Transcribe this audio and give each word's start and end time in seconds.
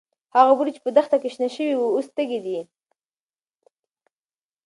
هغه 0.35 0.51
بوټي 0.57 0.71
چې 0.75 0.81
په 0.83 0.89
دښته 0.97 1.17
کې 1.21 1.29
شنه 1.35 1.47
شوي 1.55 1.73
وو، 1.77 1.93
اوس 1.95 2.07
تږي 2.15 2.39
دي. 2.45 2.59